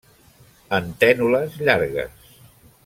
[0.77, 2.19] Antènules llargues.